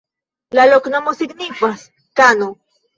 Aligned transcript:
La 0.59 0.65
loknomo 0.71 1.15
signifas: 1.21 1.87
kano. 2.23 2.55